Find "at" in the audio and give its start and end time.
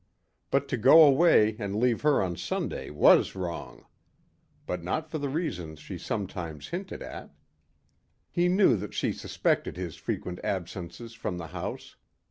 7.03-7.29